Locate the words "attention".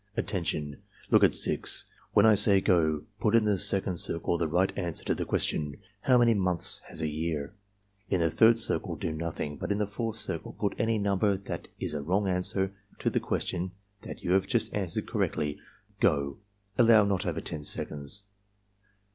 0.17-0.81